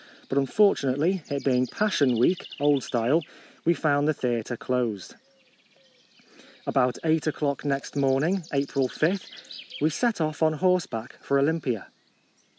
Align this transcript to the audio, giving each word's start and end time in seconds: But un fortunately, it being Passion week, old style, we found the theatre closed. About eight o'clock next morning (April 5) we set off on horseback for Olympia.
But 0.29 0.39
un 0.39 0.47
fortunately, 0.47 1.21
it 1.29 1.45
being 1.45 1.67
Passion 1.67 2.17
week, 2.17 2.47
old 2.59 2.83
style, 2.83 3.21
we 3.65 3.75
found 3.75 4.07
the 4.07 4.15
theatre 4.15 4.57
closed. 4.57 5.13
About 6.65 6.97
eight 7.03 7.27
o'clock 7.27 7.63
next 7.63 7.95
morning 7.95 8.43
(April 8.51 8.87
5) 8.87 9.23
we 9.79 9.91
set 9.91 10.19
off 10.19 10.41
on 10.41 10.53
horseback 10.53 11.19
for 11.23 11.37
Olympia. 11.37 11.89